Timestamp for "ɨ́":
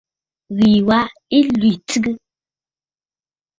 1.37-1.39